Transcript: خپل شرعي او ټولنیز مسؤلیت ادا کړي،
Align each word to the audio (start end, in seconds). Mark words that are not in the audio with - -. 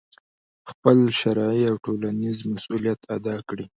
خپل 0.69 0.97
شرعي 1.21 1.63
او 1.71 1.75
ټولنیز 1.85 2.37
مسؤلیت 2.53 2.99
ادا 3.15 3.35
کړي، 3.47 3.65